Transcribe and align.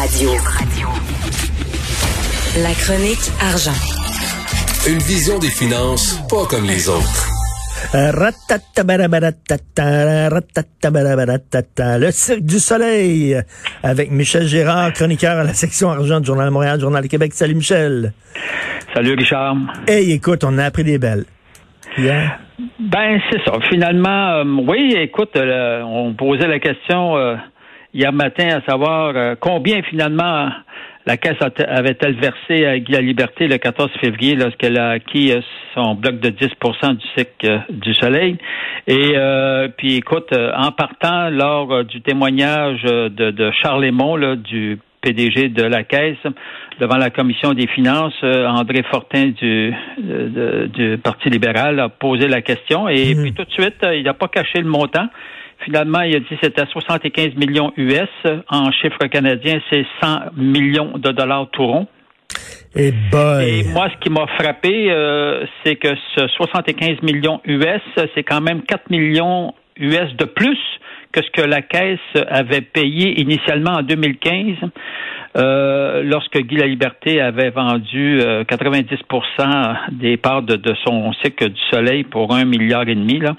Radio. 0.00 0.30
La 2.62 2.72
chronique 2.72 3.18
argent. 3.38 3.76
Une 4.88 4.98
vision 4.98 5.38
des 5.38 5.50
finances 5.50 6.18
pas 6.30 6.46
comme 6.48 6.64
les 6.64 6.88
autres. 6.88 7.28
Le 11.98 12.10
Cirque 12.12 12.40
du 12.40 12.58
Soleil 12.58 13.36
avec 13.82 14.10
Michel 14.10 14.46
Gérard, 14.46 14.94
chroniqueur 14.94 15.36
à 15.36 15.44
la 15.44 15.52
section 15.52 15.90
argent 15.90 16.20
du 16.20 16.26
Journal 16.26 16.46
de 16.46 16.52
Montréal, 16.52 16.80
Journal 16.80 17.02
de 17.02 17.08
Québec. 17.08 17.34
Salut 17.34 17.56
Michel. 17.56 18.14
Salut 18.94 19.12
Richard. 19.12 19.54
Hey, 19.86 20.12
écoute, 20.12 20.44
on 20.44 20.56
a 20.56 20.64
appris 20.64 20.84
des 20.84 20.96
belles. 20.96 21.26
Ben, 22.78 23.20
c'est 23.30 23.42
ça. 23.44 23.52
Finalement, 23.68 24.30
euh, 24.30 24.44
oui, 24.66 24.94
écoute, 24.96 25.36
euh, 25.36 25.82
on 25.82 26.14
posait 26.14 26.48
la 26.48 26.58
question 26.58 27.16
euh, 27.16 27.36
hier 27.94 28.12
matin 28.12 28.58
à 28.58 28.70
savoir 28.70 29.36
combien 29.40 29.82
finalement 29.82 30.48
la 31.06 31.16
Caisse 31.16 31.38
avait-elle 31.40 32.14
versé 32.20 32.66
à 32.66 32.78
Guy 32.78 32.92
la 32.92 33.00
Liberté 33.00 33.48
le 33.48 33.58
14 33.58 33.90
février 34.00 34.36
lorsqu'elle 34.36 34.78
a 34.78 34.90
acquis 34.90 35.32
son 35.74 35.94
bloc 35.94 36.20
de 36.20 36.28
10 36.28 36.46
du 36.46 37.06
cycle 37.16 37.62
du 37.70 37.94
Soleil. 37.94 38.36
Et 38.86 39.14
puis 39.78 39.96
écoute, 39.96 40.32
en 40.32 40.72
partant 40.72 41.30
lors 41.30 41.84
du 41.84 42.02
témoignage 42.02 42.82
de, 42.82 43.30
de 43.30 43.50
Charles 43.62 43.86
Lemont, 43.86 44.36
du 44.36 44.78
PDG 45.00 45.48
de 45.48 45.62
la 45.62 45.84
Caisse, 45.84 46.18
devant 46.78 46.96
la 46.96 47.10
commission 47.10 47.52
des 47.52 47.66
finances, 47.66 48.14
euh, 48.22 48.46
André 48.46 48.82
Fortin 48.90 49.28
du, 49.28 49.72
du 49.98 50.98
Parti 50.98 51.30
libéral 51.30 51.80
a 51.80 51.88
posé 51.88 52.28
la 52.28 52.42
question 52.42 52.88
et 52.88 53.14
mhm. 53.14 53.22
puis 53.22 53.32
tout 53.34 53.44
de 53.44 53.50
suite, 53.50 53.82
euh, 53.84 53.96
il 53.96 54.04
n'a 54.04 54.14
pas 54.14 54.28
caché 54.28 54.60
le 54.60 54.68
montant. 54.68 55.08
Finalement, 55.64 56.00
il 56.02 56.16
a 56.16 56.20
dit 56.20 56.26
que 56.26 56.36
c'était 56.42 56.66
75 56.66 57.34
millions 57.36 57.72
US. 57.76 58.08
En 58.48 58.70
chiffre 58.72 59.06
canadien, 59.06 59.60
c'est 59.70 59.84
100 60.02 60.32
millions 60.36 60.98
de 60.98 61.10
dollars 61.10 61.48
tout 61.50 61.66
rond. 61.66 61.86
Et, 62.76 62.88
et 62.88 63.64
moi, 63.72 63.88
ce 63.92 63.98
qui 64.00 64.10
m'a 64.10 64.26
frappé, 64.38 64.90
euh, 64.90 65.44
c'est 65.64 65.76
que 65.76 65.88
ce 66.16 66.28
75 66.28 67.02
millions 67.02 67.40
US, 67.44 67.82
c'est 68.14 68.22
quand 68.22 68.40
même 68.40 68.62
4 68.62 68.90
millions 68.90 69.54
US 69.76 70.14
de 70.16 70.24
plus 70.24 70.58
que 71.12 71.22
ce 71.22 71.30
que 71.30 71.42
la 71.42 71.62
Caisse 71.62 71.98
avait 72.28 72.60
payé 72.60 73.20
initialement 73.20 73.72
en 73.72 73.82
2015. 73.82 74.70
Euh, 75.36 76.02
lorsque 76.02 76.38
Guy 76.38 76.56
La 76.56 76.66
Liberté 76.66 77.20
avait 77.20 77.50
vendu 77.50 78.18
90% 78.18 78.88
euh, 79.38 79.74
des 79.92 80.16
parts 80.16 80.42
de, 80.42 80.58
son 80.84 81.12
cycle 81.24 81.50
du 81.50 81.60
Soleil 81.70 82.02
pour 82.02 82.34
un 82.34 82.44
milliard 82.44 82.88
et 82.88 82.96
demi 82.96 83.20
là, 83.20 83.36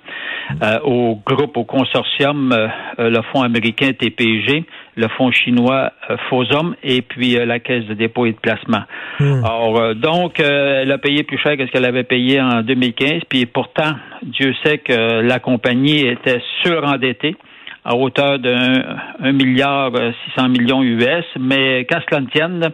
euh, 0.63 0.79
au 0.85 1.19
groupe, 1.25 1.57
au 1.57 1.65
consortium, 1.65 2.55
le 2.97 3.21
fonds 3.33 3.41
américain 3.41 3.91
TPG, 3.91 4.63
le 4.95 5.07
fonds 5.17 5.31
chinois 5.31 5.91
Fosom 6.29 6.75
et 6.81 7.01
puis 7.01 7.33
la 7.33 7.59
Caisse 7.59 7.85
de 7.85 7.93
dépôt 7.93 8.25
et 8.25 8.31
de 8.31 8.37
placement. 8.37 8.83
Hmm. 9.19 9.43
Alors, 9.43 9.95
donc, 9.95 10.39
elle 10.39 10.91
a 10.91 10.97
payé 10.97 11.23
plus 11.23 11.39
cher 11.39 11.57
que 11.57 11.65
ce 11.65 11.71
qu'elle 11.71 11.85
avait 11.85 12.03
payé 12.03 12.39
en 12.39 12.61
2015, 12.61 13.23
puis 13.27 13.45
pourtant, 13.45 13.95
Dieu 14.23 14.53
sait 14.63 14.77
que 14.77 15.21
la 15.21 15.39
compagnie 15.39 16.07
était 16.07 16.41
surendettée 16.63 17.35
à 17.83 17.95
hauteur 17.95 18.39
d'un 18.39 19.31
milliard 19.31 19.91
600 20.35 20.45
euh, 20.45 20.47
millions 20.49 20.83
US, 20.83 21.25
mais 21.39 21.85
qu'à 21.85 22.01
cela 22.07 22.21
ne 22.21 22.27
tienne, 22.27 22.71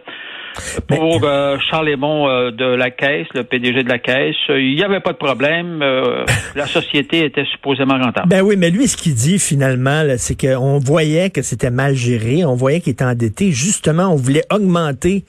pour 0.86 1.20
euh, 1.24 1.56
Charles 1.70 1.88
Lemont 1.88 2.28
euh, 2.28 2.50
de 2.50 2.64
la 2.64 2.90
Caisse, 2.90 3.26
le 3.34 3.44
PDG 3.44 3.82
de 3.82 3.88
la 3.88 3.98
Caisse, 3.98 4.36
il 4.48 4.74
n'y 4.74 4.82
avait 4.82 5.00
pas 5.00 5.12
de 5.12 5.18
problème. 5.18 5.78
la 6.56 6.66
société 6.66 7.24
était 7.24 7.44
supposément 7.44 7.98
rentable. 7.98 8.28
Ben 8.28 8.42
oui, 8.42 8.56
mais 8.56 8.70
lui, 8.70 8.88
ce 8.88 8.96
qu'il 8.96 9.14
dit 9.14 9.38
finalement, 9.38 10.04
c'est 10.16 10.38
qu'on 10.38 10.78
voyait 10.78 11.30
que 11.30 11.42
c'était 11.42 11.70
mal 11.70 11.94
géré, 11.94 12.44
on 12.44 12.54
voyait 12.54 12.80
qu'il 12.80 12.92
était 12.92 13.04
endetté. 13.04 13.52
Justement, 13.52 14.08
on 14.12 14.16
voulait 14.16 14.44
augmenter 14.50 15.24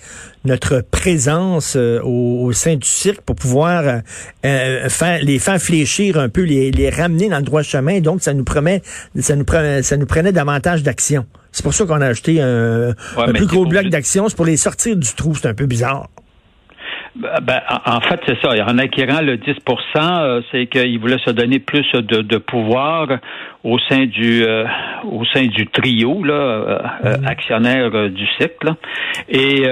notre 0.46 0.82
présence 0.90 1.76
au, 1.76 2.52
sein 2.54 2.76
du 2.76 2.88
cirque 2.88 3.22
pour 3.22 3.36
pouvoir 3.36 4.02
faire, 4.42 5.20
les 5.22 5.40
faire 5.40 5.60
fléchir 5.60 6.18
un 6.18 6.30
peu, 6.30 6.44
les, 6.44 6.72
les 6.72 6.90
ramener 6.90 7.30
dans 7.30 7.38
le 7.38 7.44
droit 7.44 7.62
chemin. 7.62 8.00
Donc, 8.00 8.22
ça 8.22 8.34
nous 8.34 8.44
promet, 8.44 8.82
ça 9.20 9.36
nous, 9.36 9.46
ça 9.82 9.98
nous 9.98 10.06
prenait 10.06 10.32
davantage 10.32 10.84
d'actions. 10.84 11.26
C'est 11.52 11.64
pour 11.64 11.74
ça 11.74 11.86
qu'on 11.86 12.02
a 12.02 12.08
acheté 12.08 12.42
un, 12.42 12.94
plus 13.34 13.48
gros 13.48 13.66
bloc 13.66 13.88
d'actions. 13.88 14.30
C'est 14.30 14.36
pour 14.36 14.46
les 14.46 14.58
sortir 14.58 14.96
du 14.96 15.14
trou. 15.16 15.36
C'est 15.36 15.48
un 15.48 15.54
peu 15.54 15.66
bizarre. 15.66 16.08
Ben, 17.16 17.60
en 17.86 18.00
fait, 18.02 18.20
c'est 18.26 18.40
ça. 18.42 18.52
En 18.66 18.78
acquérant 18.78 19.22
le 19.22 19.38
10% 19.38 19.58
euh, 19.98 20.42
c'est 20.52 20.68
qu'il 20.68 21.00
voulait 21.00 21.18
se 21.26 21.32
donner 21.32 21.60
plus 21.60 21.86
de, 21.94 22.38
pouvoir 22.38 23.08
au 23.64 23.78
sein 23.90 24.06
du 24.06 24.44
euh, 24.44 24.66
au 25.12 25.26
sein 25.26 25.46
du 25.46 25.68
trio 25.68 26.24
là, 26.24 26.34
euh, 26.34 27.18
mhm. 27.18 27.28
actionnaire 27.28 28.10
du 28.10 28.26
cycle. 28.40 28.74
Et 29.28 29.64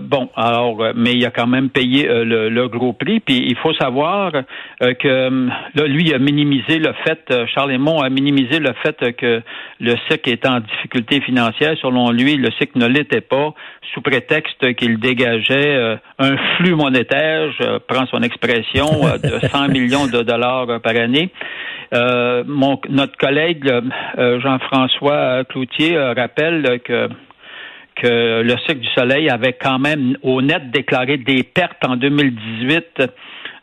bon, 0.00 0.28
alors, 0.36 0.92
mais 0.94 1.12
il 1.12 1.24
a 1.24 1.30
quand 1.30 1.46
même 1.46 1.70
payé 1.70 2.06
le, 2.08 2.66
gros 2.68 2.92
prix. 2.92 3.20
Puis 3.20 3.44
il 3.48 3.56
faut 3.56 3.72
savoir 3.74 4.32
que 4.80 5.48
là, 5.74 5.86
lui 5.86 6.12
a 6.12 6.18
minimisé 6.18 6.78
le 6.78 6.92
fait, 7.04 7.32
Charles 7.54 7.72
a 7.72 8.08
minimisé 8.10 8.58
le 8.58 8.72
fait 8.82 9.12
que 9.16 9.42
le 9.80 9.94
cycle 10.08 10.30
est 10.30 10.46
en 10.46 10.60
difficulté 10.60 11.20
financière. 11.20 11.74
Selon 11.80 12.10
lui, 12.10 12.36
le 12.36 12.50
cycle 12.58 12.78
ne 12.78 12.86
l'était 12.86 13.20
pas, 13.20 13.54
sous 13.92 14.00
prétexte 14.00 14.74
qu'il 14.74 14.98
dégageait 14.98 15.98
un 16.18 16.36
flux 16.56 16.74
monétaire, 16.74 17.50
je 17.58 17.78
prends 17.78 18.06
son 18.06 18.22
expression, 18.22 18.86
euh, 19.04 19.18
de 19.18 19.46
100 19.52 19.68
millions 19.68 20.06
de 20.06 20.22
dollars 20.22 20.68
euh, 20.68 20.78
par 20.78 20.96
année. 20.96 21.30
Euh, 21.92 22.42
mon, 22.46 22.80
notre 22.88 23.16
collègue 23.16 23.70
Jean-François 24.16 25.44
Cloutier 25.44 25.98
rappelle 25.98 26.80
que 26.84 27.08
que 27.94 28.42
le 28.42 28.56
cycle 28.66 28.80
du 28.80 28.88
soleil 28.96 29.28
avait 29.28 29.52
quand 29.52 29.78
même 29.78 30.16
au 30.22 30.40
net 30.40 30.70
déclaré 30.70 31.18
des 31.18 31.42
pertes 31.42 31.84
en 31.86 31.96
2018 31.96 33.02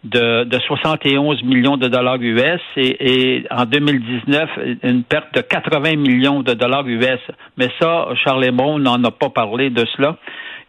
de, 0.04 0.44
de 0.46 0.60
71 0.60 1.44
millions 1.44 1.78
de 1.78 1.88
dollars 1.88 2.22
US 2.22 2.62
et, 2.78 3.36
et, 3.36 3.46
en 3.52 3.66
2019 3.66 4.50
une 4.84 5.04
perte 5.04 5.34
de 5.34 5.42
80 5.42 5.98
millions 5.98 6.42
de 6.42 6.54
dollars 6.54 6.88
US. 6.88 7.20
Mais 7.58 7.70
ça, 7.82 8.08
Charles 8.24 8.50
n'en 8.52 9.04
a 9.04 9.12
pas 9.12 9.30
parlé 9.30 9.70
de 9.70 9.86
cela. 9.98 10.18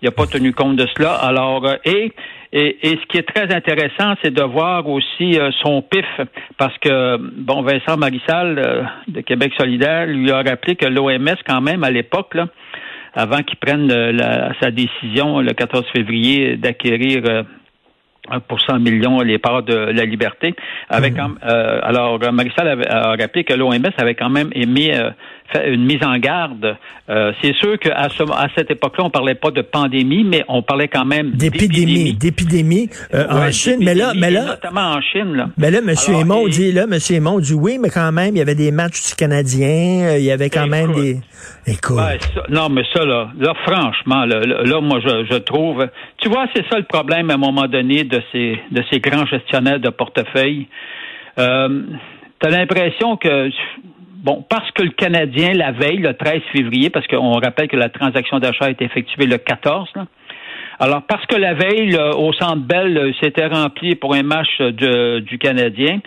Il 0.03 0.07
n'a 0.07 0.13
pas 0.13 0.27
tenu 0.31 0.53
compte 0.53 0.77
de 0.77 0.87
cela. 0.97 1.15
Alors, 1.15 1.67
euh, 1.67 1.77
et, 1.85 2.13
et, 2.53 2.77
ce 2.83 3.07
qui 3.07 3.19
est 3.19 3.29
très 3.29 3.55
intéressant, 3.55 4.15
c'est 4.23 4.33
de 4.33 4.43
voir 4.43 4.89
aussi 4.89 5.39
euh, 5.39 5.51
son 5.63 5.83
pif, 5.83 6.07
parce 6.59 6.77
que, 6.79 7.17
bon, 7.17 7.63
Vincent 7.63 7.97
Marissal 7.97 8.59
euh, 8.59 8.83
de 9.09 9.21
Québec 9.21 9.53
solidaire 9.59 10.07
lui 10.07 10.31
a 10.31 10.43
rappelé 10.43 10.77
que 10.77 10.87
l'OMS, 10.87 11.37
quand 11.47 11.61
même, 11.61 11.85
à 11.85 11.91
l'époque, 11.91 12.37
avant 13.15 13.43
qu'il 13.43 13.59
prenne 13.59 13.91
sa 14.61 14.71
décision 14.71 15.41
le 15.41 15.53
14 15.53 15.85
février 15.93 16.57
d'acquérir 16.57 17.45
pour 18.49 18.61
100 18.61 18.81
millions 18.81 19.21
les 19.21 19.39
parts 19.39 19.63
de 19.63 19.75
la 19.75 20.05
liberté. 20.05 20.55
Avec, 20.89 21.15
mmh. 21.15 21.39
alors, 21.43 22.19
Marissal 22.33 22.83
a 22.89 23.11
rappelé 23.11 23.45
que 23.45 23.55
l'OMS 23.55 23.91
avait 23.99 24.15
quand 24.15 24.31
même 24.31 24.51
émis 24.55 24.91
une 25.59 25.85
mise 25.85 26.03
en 26.05 26.17
garde. 26.19 26.77
Euh, 27.09 27.33
c'est 27.43 27.55
sûr 27.55 27.79
qu'à 27.79 28.09
ce, 28.09 28.23
à 28.23 28.49
cette 28.57 28.71
époque-là, 28.71 29.05
on 29.05 29.11
parlait 29.11 29.35
pas 29.35 29.51
de 29.51 29.63
pandémie, 29.63 30.25
mais 30.25 30.45
on 30.49 30.63
parlait 30.63 30.89
quand 30.89 31.05
même 31.05 31.33
d'épidémie, 31.33 32.15
d'épidémie 32.15 32.89
euh, 33.15 33.27
en 33.29 33.51
Chine. 33.51 33.79
Mais 33.81 33.95
là, 33.95 34.13
mais 34.17 34.31
là, 34.31 34.45
notamment 34.45 34.93
en 34.93 35.01
Chine. 35.01 35.35
Là. 35.35 35.49
Mais 35.59 35.71
là, 35.71 35.81
Monsieur 35.81 36.15
Aymon 36.15 36.47
dit 36.47 36.73
là, 36.73 36.87
Monsieur 36.87 37.17
Aymon 37.17 37.41
dit 37.41 37.55
oui, 37.55 37.79
mais 37.81 37.91
quand 37.91 38.13
même, 38.13 38.37
il 38.37 38.39
y 38.39 38.43
avait 38.43 38.55
des 38.55 38.71
matchs 38.71 39.09
du 39.09 39.15
Canadien, 39.17 40.11
euh, 40.11 40.19
il 40.19 40.25
y 40.25 40.31
avait 40.31 40.51
quand 40.51 40.69
même 40.69 40.93
des. 40.93 41.19
Écoute. 41.67 41.99
non, 42.49 42.69
mais 42.69 42.83
ça 42.93 43.05
là, 43.05 43.31
là, 43.39 43.55
franchement, 43.65 44.25
là, 44.25 44.41
là, 44.41 44.81
moi, 44.81 45.01
je, 45.01 45.27
je 45.31 45.39
trouve. 45.39 45.87
Tu 46.21 46.29
vois, 46.29 46.47
c'est 46.55 46.67
ça 46.71 46.79
le 46.79 46.85
problème 46.85 47.31
à 47.31 47.35
un 47.35 47.39
moment 47.39 47.67
donné 47.67 48.05
de 48.05 48.23
ces 48.33 48.61
de 48.71 48.83
ces 48.91 49.01
grands 49.01 49.27
gestionnaires 49.27 49.81
de 49.81 49.91
portefeuille. 49.91 50.67
Euh, 51.39 51.83
T'as 52.39 52.51
l'impression 52.51 53.17
que 53.17 53.51
Bon, 54.23 54.45
parce 54.47 54.71
que 54.73 54.83
le 54.83 54.91
Canadien, 54.91 55.55
la 55.55 55.73
veille, 55.73 55.97
le 55.97 56.13
13 56.13 56.43
février, 56.53 56.91
parce 56.91 57.07
qu'on 57.07 57.41
rappelle 57.41 57.69
que 57.69 57.77
la 57.77 57.89
transaction 57.89 58.39
d'achat 58.39 58.67
a 58.67 58.71
été 58.71 58.85
effectuée 58.85 59.25
le 59.25 59.39
14, 59.39 59.89
alors, 60.83 61.03
parce 61.03 61.27
que 61.27 61.37
la 61.37 61.53
veille, 61.53 61.95
au 61.95 62.33
Centre 62.33 62.63
Bell, 62.63 63.13
s'était 63.23 63.47
rempli 63.47 63.97
pour 63.97 64.15
un 64.15 64.23
match 64.23 64.61
du 64.63 65.39
Canadien, 65.39 66.01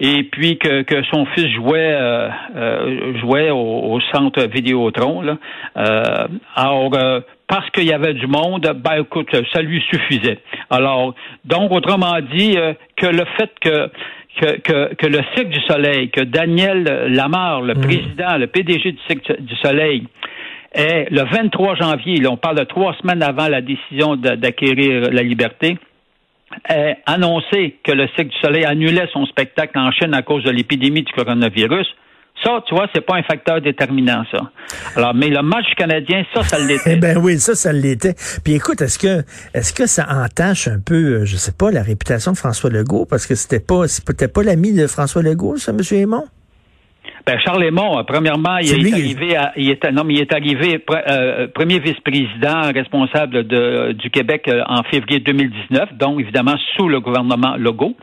et 0.00 0.22
puis 0.24 0.58
que, 0.58 0.84
son 1.10 1.24
fils 1.26 1.48
jouait 1.54 1.94
euh, 1.94 2.28
euh, 2.54 3.18
jouait 3.20 3.48
au, 3.50 3.98
Centre 4.12 4.42
Vidéotron, 4.44 5.22
là, 5.22 5.38
euh, 5.78 6.28
alors, 6.54 6.90
parce 7.48 7.68
qu'il 7.70 7.84
y 7.84 7.92
avait 7.92 8.14
du 8.14 8.26
monde, 8.26 8.70
ben 8.76 9.00
écoute, 9.00 9.28
ça 9.52 9.62
lui 9.62 9.82
suffisait. 9.90 10.38
Alors, 10.70 11.14
donc, 11.44 11.72
autrement 11.72 12.20
dit, 12.20 12.56
que 12.96 13.06
le 13.06 13.24
fait 13.36 13.50
que 13.60 13.90
que, 14.40 14.94
que, 14.94 15.06
le 15.06 15.20
cycle 15.34 15.48
du 15.48 15.60
Soleil, 15.62 16.10
que 16.10 16.20
Daniel 16.20 16.84
Lamar, 17.08 17.62
le 17.62 17.74
mm. 17.74 17.80
président, 17.80 18.36
le 18.36 18.46
PDG 18.46 18.92
du 18.92 18.98
cycle 19.08 19.36
du 19.40 19.56
Soleil, 19.56 20.06
est 20.72 21.10
le 21.10 21.22
23 21.24 21.76
janvier, 21.76 22.16
là, 22.18 22.30
on 22.30 22.36
parle 22.36 22.58
de 22.58 22.64
trois 22.64 22.94
semaines 23.00 23.22
avant 23.22 23.48
la 23.48 23.60
décision 23.60 24.16
d'acquérir 24.16 25.10
la 25.10 25.22
liberté, 25.22 25.78
a 26.68 26.94
annoncé 27.06 27.76
que 27.82 27.92
le 27.92 28.06
cycle 28.16 28.30
du 28.30 28.38
Soleil 28.40 28.64
annulait 28.64 29.08
son 29.12 29.26
spectacle 29.26 29.78
en 29.78 29.90
Chine 29.90 30.14
à 30.14 30.22
cause 30.22 30.44
de 30.44 30.50
l'épidémie 30.50 31.02
du 31.02 31.12
coronavirus. 31.12 31.86
Ça, 32.44 32.60
tu 32.66 32.74
vois, 32.74 32.86
c'est 32.94 33.00
pas 33.00 33.16
un 33.16 33.22
facteur 33.22 33.60
déterminant, 33.60 34.22
ça. 34.30 34.50
Alors, 34.94 35.14
mais 35.14 35.28
le 35.28 35.42
match 35.42 35.66
canadien, 35.76 36.22
ça, 36.32 36.42
ça 36.42 36.58
l'était. 36.66 36.94
Eh 36.94 36.96
ben 36.96 37.18
oui, 37.18 37.38
ça, 37.38 37.54
ça 37.54 37.72
l'était. 37.72 38.14
Puis 38.44 38.54
écoute, 38.54 38.80
est-ce 38.80 38.98
que 38.98 39.24
est-ce 39.54 39.72
que 39.72 39.86
ça 39.86 40.06
entache 40.08 40.68
un 40.68 40.78
peu, 40.78 40.94
euh, 40.94 41.24
je 41.24 41.36
sais 41.36 41.52
pas, 41.52 41.70
la 41.70 41.82
réputation 41.82 42.32
de 42.32 42.36
François 42.36 42.70
Legault? 42.70 43.06
Parce 43.06 43.26
que 43.26 43.34
c'était 43.34 43.60
pas 43.60 43.88
c'était 43.88 44.28
pas 44.28 44.42
l'ami 44.42 44.72
de 44.72 44.86
François 44.86 45.22
Legault, 45.22 45.56
ça, 45.56 45.72
M. 45.72 45.80
Aymon? 45.90 46.24
Ben, 47.28 47.38
Charles 47.44 47.62
Lemont, 47.62 47.98
euh, 47.98 48.04
premièrement, 48.04 48.56
il 48.56 48.86
est, 48.86 48.90
arrivé 48.94 49.36
à, 49.36 49.52
il 49.54 49.68
est, 49.68 49.92
non, 49.92 50.02
mais 50.02 50.14
il 50.14 50.20
est 50.22 50.32
arrivé 50.32 50.82
euh, 50.90 51.46
premier 51.48 51.78
vice-président 51.78 52.72
responsable 52.72 53.46
de, 53.46 53.92
du 53.92 54.08
Québec 54.08 54.48
euh, 54.48 54.62
en 54.66 54.82
février 54.84 55.20
2019, 55.20 55.92
donc 55.98 56.20
évidemment 56.20 56.54
sous 56.74 56.88
le 56.88 57.00
gouvernement 57.00 57.56
Legault. 57.58 57.94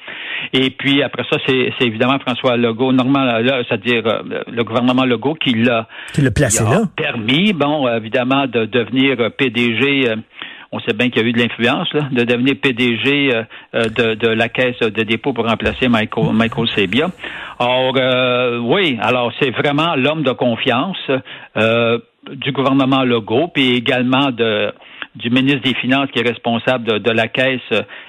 Et 0.53 0.69
puis 0.69 1.01
après 1.01 1.23
ça, 1.27 1.37
c'est 1.47 1.73
évidemment 1.81 2.19
François 2.19 2.55
Legault, 2.55 2.91
normalement, 2.91 3.41
c'est-à-dire 3.67 4.03
le 4.47 4.63
gouvernement 4.63 5.05
Legault 5.05 5.33
qui 5.33 5.55
l'a 5.55 5.87
placé 6.35 6.63
là. 6.63 6.83
permis, 6.95 7.51
bon, 7.51 7.87
évidemment, 7.87 8.45
de 8.45 8.65
devenir 8.65 9.31
PDG 9.35 10.07
on 10.75 10.79
sait 10.79 10.93
bien 10.93 11.09
qu'il 11.09 11.21
y 11.21 11.25
a 11.25 11.29
eu 11.29 11.31
de 11.31 11.39
l'influence, 11.39 11.87
de 12.11 12.23
devenir 12.23 12.55
PDG 12.61 13.33
euh, 13.33 13.43
euh, 13.75 14.15
de, 14.15 14.27
la 14.27 14.49
caisse 14.49 14.79
de 14.79 15.03
dépôt 15.03 15.31
pour 15.31 15.47
remplacer 15.47 15.87
Michael, 15.87 16.33
Michael 16.33 16.67
Sebia. 16.67 17.07
Or, 17.59 17.93
euh, 17.95 18.59
oui, 18.59 18.97
alors 19.01 19.31
c'est 19.39 19.51
vraiment 19.51 19.95
l'homme 19.95 20.23
de 20.23 20.31
confiance 20.31 20.97
du 22.31 22.51
gouvernement 22.51 23.03
Legault, 23.03 23.49
puis 23.53 23.75
également 23.75 24.31
de 24.31 24.73
du 25.15 25.29
ministre 25.29 25.61
des 25.61 25.75
Finances 25.75 26.09
qui 26.11 26.19
est 26.19 26.27
responsable 26.27 26.99
de, 26.99 27.11
la 27.11 27.29
caisse, 27.29 27.61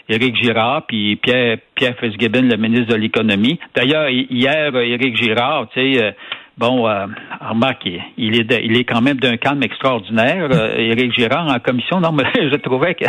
Éric 0.09 0.35
Girard, 0.43 0.87
puis 0.89 1.15
Pierre, 1.15 1.59
Pierre 1.77 1.95
Fitzgibbon, 2.01 2.43
le 2.43 2.57
ministre 2.57 2.93
de 2.93 2.97
l'Économie. 2.97 3.61
D'ailleurs, 3.77 4.09
hier, 4.11 4.75
Éric 4.75 5.17
Girard, 5.17 5.69
tu 5.73 5.95
sais, 5.95 6.17
Bon, 6.59 6.89
euh, 6.89 7.07
remarque, 7.41 7.87
il 8.17 8.41
est, 8.41 8.65
il 8.65 8.79
est 8.79 8.85
quand 8.85 9.03
même 9.03 9.19
d'un 9.19 9.37
calme 9.37 9.63
extraordinaire. 9.63 10.49
Euh, 10.57 10.79
Éric 10.79 11.13
Girard 11.13 11.49
en 11.49 11.59
commission, 11.59 12.01
non, 12.01 12.13
mais 12.13 12.25
je 12.35 12.57
trouvais 12.57 12.95
qu'il 12.95 13.09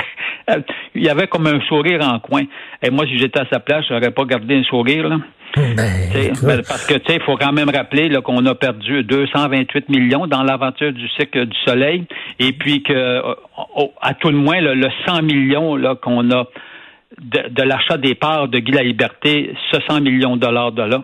euh, 0.50 0.60
y 0.96 1.08
avait 1.08 1.28
comme 1.28 1.48
un 1.48 1.62
sourire 1.62 2.02
en 2.02 2.20
coin. 2.20 2.44
Et 2.82 2.90
moi, 2.90 3.06
si 3.06 3.18
j'étais 3.18 3.40
à 3.40 3.46
sa 3.50 3.60
place, 3.60 3.86
j'aurais 3.88 4.12
pas 4.12 4.26
gardé 4.26 4.56
un 4.56 4.64
sourire. 4.64 5.08
Là. 5.08 5.18
Ben, 5.56 6.34
ben, 6.44 6.62
parce 6.68 6.86
que 6.86 6.96
tu 6.96 7.06
sais, 7.08 7.20
il 7.20 7.24
faut 7.24 7.38
quand 7.38 7.54
même 7.54 7.70
rappeler 7.70 8.10
qu'on 8.22 8.46
a 8.46 8.56
perdu 8.56 9.04
228 9.04 9.90
millions 9.90 10.28
dans 10.28 10.44
l'aventure 10.44 10.92
du 10.92 11.08
cycle 11.10 11.46
du 11.46 11.58
soleil, 11.66 12.06
et 12.40 12.54
puis 12.54 12.84
que 12.84 12.94
euh, 12.94 13.34
à 14.02 14.14
tout 14.14 14.30
le 14.30 14.38
moins 14.38 14.60
le, 14.60 14.90
100 15.06 15.24
millions 15.24 15.76
là 15.76 15.96
qu'on 15.96 16.30
a 16.32 16.46
de, 17.22 17.50
de 17.50 17.64
l'achat 17.64 17.98
des 17.98 18.16
parts 18.16 18.48
de 18.50 18.60
Guy 18.60 18.72
la 18.72 18.84
Liberté, 18.84 19.54
ce 19.72 19.80
100 19.88 20.02
millions 20.02 20.36
de 20.36 20.42
dollars 20.42 20.74
de 20.74 20.84
là. 20.84 21.04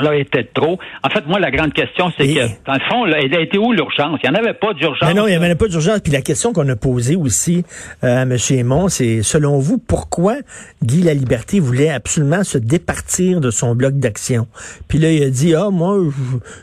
Là, 0.00 0.14
il 0.14 0.22
était 0.22 0.44
trop. 0.44 0.78
En 1.02 1.10
fait, 1.10 1.26
moi, 1.26 1.38
la 1.38 1.50
grande 1.50 1.72
question, 1.72 2.10
c'est 2.16 2.26
que, 2.26 2.40
dans 2.66 2.74
le 2.74 2.80
fond, 2.88 3.04
là, 3.04 3.20
il 3.20 3.34
a 3.34 3.40
été 3.40 3.56
où 3.56 3.72
l'urgence? 3.72 4.18
Il 4.22 4.30
n'y 4.30 4.36
en 4.36 4.40
avait 4.40 4.54
pas 4.54 4.74
d'urgence. 4.74 5.14
non, 5.14 5.26
il 5.26 5.30
n'y 5.30 5.36
en 5.36 5.42
avait 5.42 5.54
pas 5.54 5.68
d'urgence. 5.68 6.00
Puis 6.00 6.12
la 6.12 6.22
question 6.22 6.52
qu'on 6.52 6.68
a 6.68 6.76
posée 6.76 7.16
aussi 7.16 7.64
euh, 8.02 8.18
à 8.18 8.22
M. 8.22 8.36
Aymon, 8.50 8.88
c'est, 8.88 9.22
selon 9.22 9.58
vous, 9.58 9.78
pourquoi 9.78 10.36
Guy 10.82 11.02
La 11.02 11.14
Liberté 11.14 11.60
voulait 11.60 11.90
absolument 11.90 12.44
se 12.44 12.58
départir 12.58 13.40
de 13.40 13.50
son 13.50 13.74
bloc 13.74 13.94
d'action? 13.94 14.48
Puis 14.88 14.98
là, 14.98 15.10
il 15.10 15.22
a 15.22 15.30
dit, 15.30 15.54
ah, 15.54 15.70
moi, 15.70 15.98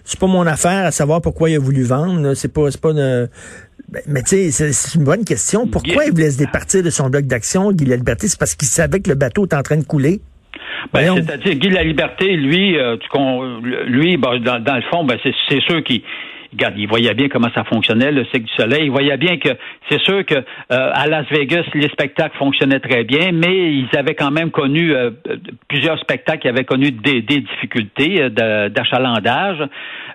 c'est 0.04 0.19
pas 0.19 0.27
mon 0.27 0.45
affaire 0.45 0.86
à 0.86 0.92
savoir 0.92 1.21
pourquoi 1.21 1.50
il 1.50 1.56
a 1.56 1.60
voulu 1.60 1.83
vendre. 1.83 2.33
C'est 2.33 2.54
pas, 2.54 2.69
c'est 2.71 2.81
pas 2.81 2.94
ben, 2.94 4.01
mais 4.07 4.24
tu 4.24 4.51
sais, 4.51 4.71
c'est 4.74 4.95
une 4.95 5.04
bonne 5.04 5.24
question. 5.25 5.68
Pourquoi 5.68 6.06
il 6.06 6.12
voulait 6.12 6.31
se 6.31 6.38
départir 6.38 6.83
de 6.83 6.89
son 6.89 7.10
bloc 7.10 7.25
d'action, 7.25 7.71
Guy 7.71 7.86
La 7.86 7.95
Liberté? 7.95 8.27
C'est 8.27 8.39
parce 8.39 8.56
qu'il 8.56 8.68
savait 8.68 9.00
que 9.00 9.10
le 9.10 9.15
bateau 9.15 9.45
était 9.45 9.56
en 9.56 9.62
train 9.63 9.77
de 9.77 9.83
couler? 9.83 10.21
Ben, 10.91 11.15
C'est-à-dire, 11.15 11.56
Guy 11.56 11.69
La 11.69 11.83
Liberté, 11.83 12.35
lui, 12.35 12.77
euh, 12.77 12.97
lui 13.85 14.18
ben, 14.18 14.39
dans, 14.39 14.75
le 14.75 14.81
fond, 14.91 15.03
ben, 15.03 15.18
c'est 15.24 15.62
sûr 15.62 15.83
qu'il 15.83 16.01
regarde, 16.51 16.75
il 16.77 16.88
voyait 16.88 17.13
bien 17.13 17.30
comment 17.30 17.50
ça 17.56 17.63
fonctionnait, 17.63 18.12
le 18.12 18.25
cycle 18.25 18.45
du 18.45 18.53
soleil. 18.53 18.83
Il 18.83 18.91
voyait 18.91 19.18
bien 19.18 19.38
que 19.38 19.50
c'est 19.89 20.01
sûr 20.01 20.25
que 20.25 20.35
euh, 20.35 20.41
à 20.69 21.07
Las 21.07 21.25
Vegas, 21.31 21.63
les 21.74 21.89
spectacles 21.89 22.38
fonctionnaient 22.38 22.80
très 22.80 23.03
bien, 23.03 23.31
mais 23.31 23.74
ils 23.74 23.89
avaient 23.97 24.15
quand 24.15 24.31
même 24.31 24.51
connu 24.51 24.94
euh, 24.94 25.12
plusieurs 25.68 26.00
spectacles 26.00 26.41
qui 26.41 26.47
avaient 26.47 26.65
connu 26.65 26.91
des, 26.91 27.21
des 27.21 27.41
difficultés 27.41 28.29
d'achalandage. 28.29 29.63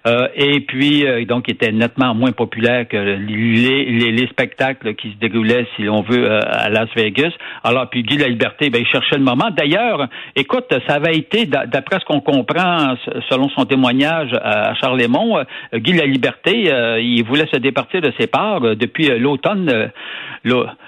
Euh, 0.08 0.28
et 0.34 0.60
puis, 0.60 1.06
euh, 1.06 1.24
donc, 1.24 1.48
était 1.48 1.72
nettement 1.72 2.14
moins 2.14 2.32
populaire 2.32 2.88
que 2.88 2.96
les, 2.96 4.10
les, 4.10 4.26
spectacles 4.28 4.94
qui 4.94 5.10
se 5.10 5.16
déroulaient, 5.16 5.66
si 5.76 5.82
l'on 5.82 6.02
veut, 6.02 6.30
euh, 6.30 6.40
à 6.44 6.68
Las 6.70 6.88
Vegas. 6.96 7.32
Alors, 7.62 7.88
puis 7.90 8.02
Guy 8.02 8.16
La 8.16 8.28
Liberté, 8.28 8.70
ben, 8.70 8.80
il 8.80 8.86
cherchait 8.86 9.16
le 9.16 9.24
moment. 9.24 9.50
D'ailleurs, 9.56 10.08
écoute, 10.34 10.72
ça 10.86 10.94
avait 10.94 11.16
été, 11.16 11.46
d'après 11.46 12.00
ce 12.00 12.04
qu'on 12.04 12.20
comprend, 12.20 12.94
selon 13.28 13.48
son 13.50 13.64
témoignage 13.64 14.30
à 14.42 14.74
Charlemont, 14.74 15.42
Guy 15.74 15.92
La 15.92 16.06
Liberté, 16.06 16.72
il 17.00 17.22
voulait 17.24 17.48
se 17.52 17.58
départir 17.58 18.00
de 18.00 18.12
ses 18.18 18.26
parts 18.26 18.60
depuis 18.76 19.08
l'automne 19.18 19.90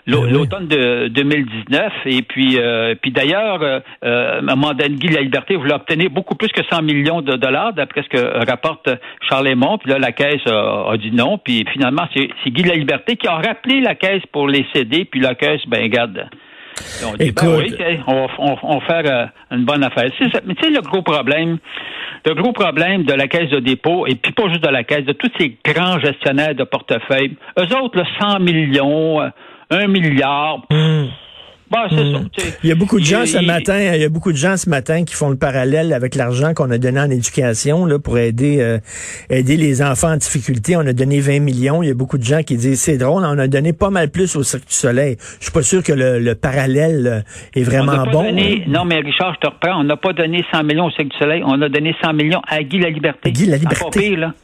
l'automne 0.07 0.69
de 0.69 1.09
2019. 1.09 1.93
Et 2.07 2.23
puis, 2.23 2.59
puis 3.03 3.11
d'ailleurs, 3.11 3.61
euh, 3.63 4.37
à 4.37 4.39
un 4.39 4.43
moment 4.43 4.73
donné, 4.73 4.95
Guy 4.95 5.09
La 5.09 5.21
Liberté 5.21 5.57
voulait 5.57 5.75
obtenir 5.75 6.11
beaucoup 6.11 6.35
plus 6.35 6.49
que 6.49 6.63
100 6.71 6.83
millions 6.83 7.23
de 7.23 7.37
dollars, 7.37 7.73
d'après 7.73 8.03
ce 8.03 8.09
que 8.09 8.47
rapporte 8.49 8.89
Charlemont, 9.29 9.79
puis 9.79 9.91
là, 9.91 9.99
la 9.99 10.13
Caisse 10.13 10.47
a, 10.47 10.97
dit 10.99 11.13
non, 11.13 11.39
puis 11.39 11.65
finalement, 11.73 12.09
c'est 12.15 12.51
Guy 12.51 12.63
La 12.63 12.75
Liberté 12.75 13.17
qui 13.17 13.29
a 13.29 13.37
rappelé 13.37 13.81
la 13.81 13.95
Caisse 13.95 14.23
pour 14.33 14.49
les 14.49 14.67
céder, 14.75 15.05
puis 15.05 15.21
la 15.21 15.35
Caisse, 15.35 15.63
ben, 15.67 15.87
garde. 15.89 16.29
On 17.05 17.15
dit, 17.15 17.33
ben 17.33 17.47
oui, 17.47 17.75
on, 18.07 18.79
va 18.79 18.81
faire 18.87 19.03
euh, 19.05 19.27
une 19.57 19.65
bonne 19.65 19.85
affaire. 19.85 20.11
Mais 20.47 20.55
tu 20.55 20.65
sais, 20.65 20.71
le 20.71 20.81
gros 20.81 21.03
problème, 21.03 21.59
le 22.25 22.35
gros 22.35 22.53
problème 22.53 23.05
de 23.05 23.13
la 23.13 23.29
caisse 23.29 23.51
de 23.51 23.61
dépôt, 23.61 24.07
et 24.07 24.15
puis 24.15 24.33
pas 24.33 24.49
juste 24.49 24.63
de 24.63 24.69
la 24.69 24.85
caisse, 24.85 25.05
de 25.05 25.13
tous 25.13 25.31
ces 25.39 25.57
grands 25.65 25.99
gestionnaires 25.99 26.55
de 26.55 26.65
portefeuille, 26.65 27.37
eux 27.59 27.77
autres, 27.77 27.99
le 27.99 28.05
100 28.19 28.41
millions, 28.41 29.21
1 29.21 29.31
euh, 29.73 31.07
Bah, 31.71 31.87
hmm. 31.89 32.27
il 32.65 32.69
y 32.69 32.73
a 32.73 32.75
beaucoup 32.75 32.99
de 32.99 33.05
gens 33.05 33.25
ce 33.27 33.39
matin, 33.39 33.79
il 33.95 34.01
y 34.01 34.05
a 34.05 34.09
beaucoup 34.09 34.33
de 34.33 34.37
gens 34.37 34.57
ce 34.57 34.69
matin 34.69 35.05
qui 35.05 35.15
font 35.15 35.31
le 35.31 35.37
parallèle 35.37 35.93
avec 35.93 36.17
l'argent 36.17 36.53
qu'on 36.53 36.69
a 36.73 36.79
donné 36.79 36.99
en 36.99 37.09
éducation 37.09 37.87
là 37.87 38.01
pour 38.01 38.19
aider 38.19 38.61
euh, 38.61 38.79
aider 39.31 39.57
les 39.57 39.81
enfants 39.81 40.11
en 40.11 40.17
difficulté. 40.17 40.75
On 40.75 40.81
a 40.81 40.93
donné 40.93 41.21
20 41.21 41.39
millions. 41.39 41.81
Il 41.85 41.89
y 41.89 41.93
a 41.93 41.95
beaucoup 41.95 42.19
de 42.19 42.25
gens 42.25 42.43
qui 42.43 42.57
disent 42.57 42.81
c'est 42.81 42.99
drôle, 42.99 43.23
on 43.25 43.39
a 43.39 43.47
donné 43.47 43.73
pas 43.73 43.91
mal 43.91 44.11
plus 44.11 44.35
au 44.35 44.43
Cirque 44.43 44.67
du 44.67 44.75
Soleil. 44.75 45.17
Je 45.39 45.45
suis 45.45 45.53
pas 45.53 45.63
sûr 45.63 45.85
que 45.85 45.93
le, 45.93 46.35
parallèle 46.35 47.07
euh, 47.07 47.61
est 47.61 47.63
vraiment 47.63 48.05
bon. 48.05 48.25
non, 48.67 48.85
mais 48.85 48.97
Richard, 48.97 49.35
je 49.35 49.47
te 49.47 49.47
reprends. 49.47 49.81
On 49.81 49.85
n'a 49.85 49.97
pas 49.97 50.13
donné 50.13 50.45
100 50.53 50.65
millions 50.65 50.87
au 50.87 50.91
Cirque 50.91 51.11
du 51.11 51.19
Soleil. 51.19 51.45
On 51.47 51.63
a 51.63 51.69
donné 51.69 51.95
100 52.03 52.15
millions 52.15 52.43
à 52.49 52.65
Guy 52.65 52.81
la 52.81 52.91
Liberté. 52.91 53.31
Guy 53.31 53.47
la 53.47 53.59
Liberté. 53.59 54.17
là. 54.17 54.35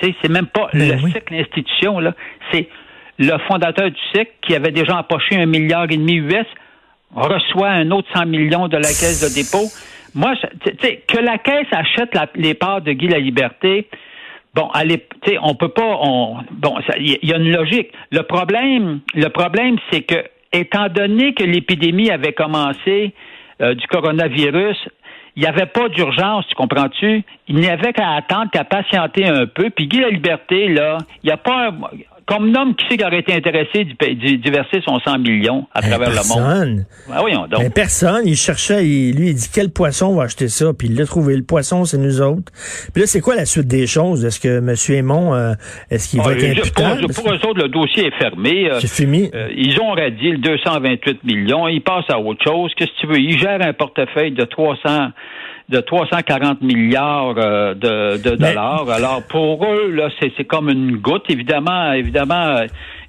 c'est 0.00 0.28
même 0.28 0.48
pas 0.48 0.70
ben 0.72 1.00
le 1.00 1.08
cycle 1.08 1.34
institution 1.34 2.00
là. 2.00 2.14
C'est 2.50 2.68
le 3.20 3.38
fondateur 3.46 3.90
du 3.90 4.00
cycle 4.12 4.32
qui 4.42 4.56
avait 4.56 4.72
déjà 4.72 4.96
empoché 4.96 5.36
un 5.36 5.46
milliard 5.46 5.84
et 5.88 5.96
demi 5.96 6.14
US 6.14 6.46
reçoit 7.14 7.70
un 7.70 7.90
autre 7.90 8.08
100 8.14 8.26
millions 8.26 8.68
de 8.68 8.76
la 8.76 8.88
caisse 8.88 9.22
de 9.22 9.34
dépôt. 9.34 9.68
Moi, 10.14 10.34
tu 10.64 10.72
sais, 10.80 11.02
que 11.08 11.18
la 11.18 11.38
caisse 11.38 11.66
achète 11.72 12.10
les 12.34 12.54
parts 12.54 12.82
de 12.82 12.92
Guy 12.92 13.08
la 13.08 13.18
Liberté, 13.18 13.88
bon, 14.54 14.68
allez, 14.72 15.04
tu 15.22 15.36
on 15.42 15.54
peut 15.54 15.68
pas, 15.68 15.98
on, 16.00 16.38
bon, 16.52 16.76
il 16.98 17.18
y, 17.22 17.32
a 17.32 17.36
une 17.36 17.50
logique. 17.50 17.90
Le 18.10 18.22
problème, 18.22 19.00
le 19.14 19.28
problème, 19.28 19.76
c'est 19.90 20.02
que, 20.02 20.24
étant 20.52 20.88
donné 20.88 21.34
que 21.34 21.42
l'épidémie 21.42 22.10
avait 22.10 22.32
commencé 22.32 23.12
euh, 23.60 23.74
du 23.74 23.86
coronavirus, 23.88 24.76
il 25.36 25.42
n'y 25.42 25.48
avait 25.48 25.66
pas 25.66 25.88
d'urgence, 25.88 26.46
tu 26.46 26.54
comprends-tu? 26.54 27.24
Il 27.48 27.56
n'y 27.56 27.68
avait 27.68 27.92
qu'à 27.92 28.12
attendre, 28.12 28.50
qu'à 28.52 28.62
patienter 28.62 29.26
un 29.26 29.46
peu. 29.46 29.70
Puis 29.70 29.88
Guy 29.88 29.98
la 29.98 30.10
Liberté, 30.10 30.68
là, 30.68 30.98
il 31.24 31.26
n'y 31.26 31.32
a 31.32 31.36
pas 31.36 31.72
comme 32.26 32.54
homme, 32.56 32.74
qui 32.74 32.84
c'est 32.88 32.96
qui 32.96 33.04
aurait 33.04 33.20
été 33.20 33.34
intéressé 33.34 33.84
de, 33.84 34.50
verser 34.50 34.80
son 34.86 34.98
100 34.98 35.18
millions 35.18 35.66
à 35.74 35.80
ben, 35.80 35.88
travers 35.88 36.10
le 36.10 36.28
monde? 36.28 36.86
Voyons 37.06 37.46
donc. 37.46 37.60
Ben, 37.60 37.70
personne. 37.70 38.22
Il 38.24 38.36
cherchait, 38.36 38.82
lui, 38.82 39.28
il 39.28 39.34
dit 39.34 39.50
quel 39.52 39.70
poisson 39.70 40.14
va 40.14 40.24
acheter 40.24 40.48
ça, 40.48 40.72
puis 40.72 40.88
il 40.88 40.96
l'a 40.96 41.06
trouvé. 41.06 41.36
Le 41.36 41.42
poisson, 41.42 41.84
c'est 41.84 41.98
nous 41.98 42.20
autres. 42.22 42.52
Puis 42.92 43.02
là, 43.02 43.06
c'est 43.06 43.20
quoi 43.20 43.34
la 43.34 43.44
suite 43.44 43.66
des 43.66 43.86
choses? 43.86 44.24
Est-ce 44.24 44.40
que 44.40 44.58
M. 44.58 44.74
Aymon, 44.96 45.34
euh, 45.34 45.52
est-ce 45.90 46.10
qu'il 46.10 46.20
va 46.20 46.30
ah, 46.30 46.32
être 46.32 46.58
imputable? 46.58 47.12
Pour, 47.12 47.30
eux 47.30 47.46
autres, 47.46 47.62
le 47.62 47.68
dossier 47.68 48.06
est 48.06 48.18
fermé. 48.18 48.70
Euh, 48.70 48.80
c'est 48.80 48.88
fini. 48.88 49.30
Euh, 49.34 49.48
ils 49.54 49.78
ont 49.80 49.90
radié 49.90 50.32
le 50.32 50.38
228 50.38 51.24
millions. 51.24 51.68
Ils 51.68 51.82
passent 51.82 52.08
à 52.08 52.18
autre 52.18 52.42
chose. 52.44 52.72
Qu'est-ce 52.76 52.90
que 52.90 53.00
tu 53.00 53.06
veux? 53.06 53.18
Ils 53.18 53.38
gèrent 53.38 53.62
un 53.62 53.72
portefeuille 53.72 54.32
de 54.32 54.44
300 54.44 55.10
de 55.68 55.80
340 55.80 56.60
milliards 56.60 57.34
euh, 57.38 57.74
de, 57.74 58.36
dollars. 58.36 58.88
Alors 58.90 59.22
pour 59.22 59.64
eux, 59.66 59.90
là, 59.90 60.08
c'est 60.20 60.44
comme 60.44 60.68
une 60.68 60.96
goutte. 60.96 61.24
Évidemment, 61.30 61.92
évidemment, 61.92 62.60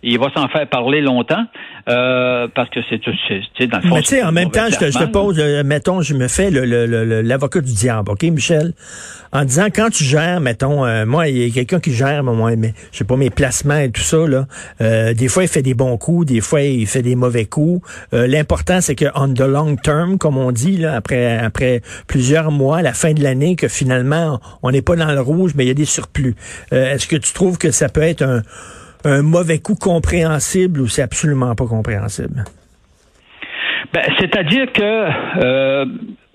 il 0.06 0.20
va 0.20 0.28
s'en 0.36 0.48
faire 0.48 0.68
parler 0.68 1.02
longtemps 1.02 1.46
euh, 1.90 2.48
parce 2.54 2.70
que 2.70 2.80
c'est 2.88 3.68
dans 3.68 3.78
le 3.78 3.90
fond. 3.90 3.96
Mais 3.96 4.02
tu 4.02 4.10
sais, 4.10 4.24
en 4.24 4.32
même 4.32 4.52
temps, 4.52 4.68
je 4.70 4.78
te, 4.78 4.86
je 4.86 5.00
te 5.00 5.06
pose, 5.06 5.40
euh, 5.40 5.64
mettons, 5.64 6.02
je 6.02 6.14
me 6.14 6.28
fais 6.28 6.52
l'avocat 6.52 7.60
du 7.62 7.74
diable, 7.74 8.12
ok, 8.12 8.24
Michel, 8.24 8.74
en 9.34 9.44
disant 9.44 9.68
quand 9.74 9.90
tu 9.90 10.04
gères, 10.04 10.40
mettons, 10.42 10.86
euh, 10.86 11.06
moi, 11.08 11.28
il 11.28 11.38
y 11.38 11.50
a 11.50 11.54
quelqu'un 11.54 11.80
qui 11.80 11.92
gère, 11.92 12.24
moi, 12.24 12.56
mais 12.56 12.76
je 12.92 13.00
sais 13.00 13.04
pas 13.04 13.18
mes 13.18 13.32
placements 13.32 13.80
et 13.80 13.90
tout 13.90 14.02
ça 14.02 14.28
là. 14.28 14.46
Euh, 14.80 15.16
des 15.16 15.28
fois, 15.28 15.44
il 15.44 15.50
fait 15.50 15.64
des 15.64 15.74
bons 15.74 15.98
coups, 15.98 16.28
des 16.28 16.42
fois, 16.42 16.62
il 16.62 16.86
fait 16.86 17.02
des 17.02 17.16
mauvais 17.16 17.46
coups. 17.46 17.82
L'important, 18.12 18.82
c'est 18.82 18.96
que 18.96 19.06
on 19.16 19.34
the 19.34 19.42
long 19.42 19.76
term, 19.76 20.20
comme 20.20 20.38
on 20.38 20.52
dit 20.52 20.78
là, 20.78 20.96
après 20.96 21.38
après 21.38 21.82
plusieurs 22.08 22.52
mois, 22.52 22.78
à 22.78 22.82
la 22.84 22.94
fin 22.94 23.14
de 23.14 23.24
l'année, 23.24 23.56
que 23.56 23.68
finalement, 23.68 24.40
on 24.62 24.70
n'est 24.70 24.84
pas 24.84 24.96
dans 24.96 25.12
le 25.12 25.22
rouge, 25.22 25.54
mais 25.56 25.66
il 25.66 25.68
y 25.68 25.72
a 25.72 25.76
des 25.76 25.86
surplus. 25.86 26.36
Est-ce 26.72 27.08
que 27.08 27.16
tu 27.16 27.34
trouves 27.34 27.58
que 27.58 27.72
ça 27.72 27.90
peut 27.90 28.02
être 28.02 28.22
un 28.22 28.44
un 29.06 29.22
mauvais 29.22 29.60
coup 29.60 29.76
compréhensible 29.76 30.82
ou 30.82 30.88
c'est 30.88 31.04
absolument 31.04 31.56
pas 31.56 31.68
compréhensible? 31.68 32.44
Ben, 33.94 34.04
c'est-à-dire 34.20 34.74
que 34.74 35.44
euh, 35.44 35.86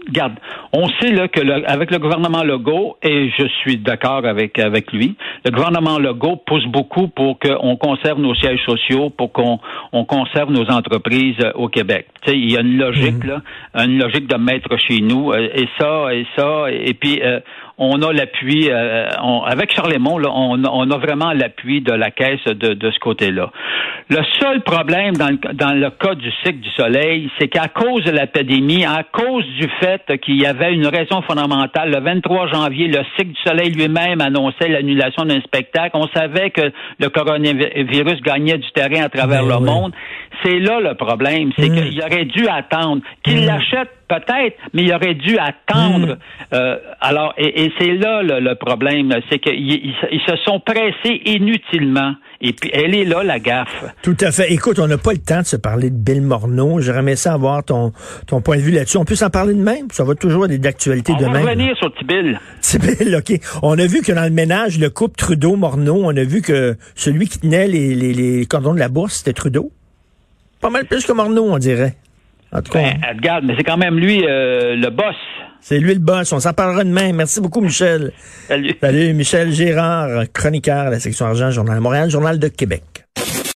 Garde, 0.09 0.35
on 0.73 0.89
sait 1.01 1.13
là, 1.13 1.29
que 1.29 1.41
avec 1.69 1.91
le 1.91 1.99
gouvernement 1.99 2.43
Legault, 2.43 2.97
et 3.03 3.31
je 3.39 3.47
suis 3.61 3.77
d'accord 3.77 4.25
avec, 4.25 4.59
avec 4.59 4.93
lui, 4.93 5.17
le 5.45 5.51
gouvernement 5.51 5.99
Legault 5.99 6.37
pousse 6.47 6.67
beaucoup 6.67 7.09
pour 7.09 7.39
qu'on 7.39 7.77
conserve 7.77 8.21
nos 8.21 8.35
sièges 8.35 8.63
sociaux, 8.65 9.11
pour 9.11 9.33
qu'on 9.33 9.61
on 9.93 10.05
conserve 10.05 10.51
nos 10.51 10.69
entreprises 10.71 11.37
euh, 11.43 11.53
au 11.55 11.69
Québec. 11.69 12.07
Tu 12.23 12.31
sais, 12.31 12.39
il 12.39 12.53
y 12.53 12.57
a 12.57 12.61
une 12.61 12.79
logique, 12.79 13.23
mhm. 13.25 13.31
là, 13.31 13.85
une 13.85 13.99
logique 13.99 14.27
de 14.27 14.37
mettre 14.37 14.77
chez 14.79 15.01
nous, 15.01 15.33
euh, 15.33 15.49
et 15.55 15.69
ça, 15.79 16.15
et 16.15 16.27
ça, 16.37 16.71
et, 16.71 16.95
puis 16.95 17.21
euh, 17.23 17.41
on 17.81 18.03
a 18.03 18.13
l'appui, 18.13 18.71
avec 18.71 19.75
Charlemont, 19.75 20.19
là, 20.19 20.29
on, 20.33 20.63
on, 20.65 20.91
a 20.91 20.99
vraiment 20.99 21.33
l'appui 21.33 21.81
de 21.81 21.93
la 21.93 22.11
caisse 22.11 22.45
de, 22.45 22.75
de 22.75 22.91
ce 22.91 22.99
côté-là. 22.99 23.51
Le 24.11 24.19
seul 24.41 24.61
problème 24.63 25.17
dans 25.17 25.29
le, 25.29 25.55
dans 25.55 25.73
le 25.73 25.89
cas 25.91 26.15
du 26.15 26.31
cycle 26.45 26.61
du 26.61 26.69
soleil, 26.71 27.31
c'est 27.39 27.49
qu'à 27.49 27.69
cause 27.69 28.05
de 28.05 28.11
la 28.11 28.27
pandémie, 28.27 28.85
à 28.85 29.05
cause 29.05 29.47
du 29.59 29.69
fait 29.81 30.03
qu'il 30.21 30.41
y 30.41 30.47
avait 30.47 30.75
une 30.75 30.87
raison 30.87 31.23
fondamentale, 31.23 31.91
le 31.91 32.01
23 32.01 32.49
janvier, 32.49 32.89
le 32.89 33.03
cycle 33.17 33.33
du 33.33 33.43
soleil 33.47 33.71
lui-même 33.71 34.21
annonçait 34.21 34.69
l'annulation 34.69 35.25
d'un 35.25 35.41
spectacle. 35.41 35.91
On 35.95 36.09
savait 36.09 36.51
que 36.51 36.73
le 36.99 37.09
coronavirus 37.09 38.21
gagnait 38.23 38.59
du 38.59 38.71
terrain 38.73 39.05
à 39.05 39.09
travers 39.09 39.45
ben 39.45 39.59
le 39.59 39.65
monde. 39.65 39.93
C'est 40.43 40.59
là 40.59 40.81
le 40.81 40.95
problème, 40.95 41.51
c'est 41.59 41.69
mm. 41.69 41.75
qu'il 41.75 42.03
aurait 42.03 42.25
dû 42.25 42.49
attendre. 42.49 43.03
Qu'il 43.23 43.43
mm. 43.43 43.47
l'achète 43.47 43.91
peut-être, 44.09 44.57
mais 44.73 44.83
il 44.83 44.93
aurait 44.93 45.15
dû 45.15 45.39
attendre. 45.39 46.15
Mm. 46.15 46.19
Euh, 46.55 46.77
alors, 47.01 47.35
et, 47.39 47.71
c'est 47.79 47.95
là 47.95 48.23
le, 48.23 48.55
problème, 48.55 49.13
c'est 49.31 49.39
qu'ils 49.39 49.95
ils 50.11 50.21
se 50.27 50.37
sont 50.45 50.61
pressés 50.61 51.21
inutilement. 51.27 52.15
Et 52.43 52.55
puis, 52.55 52.71
elle 52.73 52.95
est 52.95 53.05
là, 53.05 53.23
la 53.23 53.39
gaffe. 53.39 53.85
Tout 54.03 54.17
à 54.21 54.33
fait. 54.33 54.51
Écoute, 54.51 54.79
on 54.79 54.87
n'a 54.87 54.97
pas 54.97 55.13
le 55.13 55.19
temps 55.19 55.41
de 55.41 55.47
se 55.47 55.57
parler 55.57 55.91
de 55.91 55.97
Bill 55.97 56.23
Morneau. 56.23 56.81
J'aimerais 56.81 57.17
ça 57.17 57.35
avoir 57.35 57.63
ton, 57.63 57.93
ton 58.27 58.41
point 58.41 58.57
de 58.57 58.63
vue 58.63 58.73
là-dessus. 58.73 58.97
On 58.97 59.05
peut 59.05 59.15
s'en 59.15 59.29
parler 59.29 59.53
de 59.53 59.63
même? 59.63 59.89
Ça 59.93 60.05
va 60.05 60.15
toujours 60.15 60.47
être 60.47 60.59
d'actualité 60.59 61.13
de 61.15 61.27
même. 61.27 61.31
On 61.31 61.33
va 61.45 61.51
revenir 61.51 61.77
sur 61.77 61.95
Tibil. 61.95 62.41
Tibil, 62.63 63.15
OK. 63.19 63.39
On 63.63 63.79
a 63.79 63.87
vu 63.87 64.01
que 64.01 64.13
dans 64.13 64.25
le 64.25 64.31
ménage, 64.31 64.79
le 64.79 64.89
couple 64.89 65.17
Trudeau-Morneau, 65.17 66.01
on 66.03 66.17
a 66.17 66.25
vu 66.25 66.41
que 66.41 66.77
celui 66.95 67.29
qui 67.29 67.41
tenait 67.41 67.69
les, 67.69 67.95
les, 67.95 68.15
les 68.15 68.47
cordons 68.47 68.73
de 68.73 68.79
la 68.79 68.89
bourse, 68.89 69.17
c'était 69.17 69.35
Trudeau. 69.35 69.71
Pas 70.61 70.71
mal 70.71 70.87
plus 70.87 71.05
que 71.05 71.13
Morneau, 71.13 71.45
on 71.45 71.59
dirait. 71.59 71.97
En 72.53 72.61
tout 72.63 72.73
cas. 72.73 72.83
Ben, 72.83 73.01
regarde, 73.17 73.45
mais 73.45 73.55
c'est 73.57 73.65
quand 73.65 73.77
même 73.77 73.99
lui 73.99 74.25
euh, 74.27 74.77
le 74.77 74.91
boss. 74.91 75.17
C'est 75.61 75.79
lui 75.79 75.95
le 75.95 76.01
boss. 76.01 76.33
On 76.33 76.41
s'en 76.41 76.53
parlera 76.53 76.85
demain. 76.85 77.13
Merci 77.13 77.41
beaucoup, 77.41 77.61
Michel. 77.61 78.13
Salut. 78.49 78.75
Salut, 78.81 79.13
Michel 79.15 79.53
Gérard, 79.53 80.25
chroniqueur 80.33 80.87
à 80.87 80.91
la 80.91 81.01
section 81.01 81.27
argent, 81.27 81.51
Journal 81.51 81.77
de 81.77 81.81
Montréal, 81.81 82.11
Journal 82.11 82.39
de 82.39 82.49
Québec. 82.49 83.00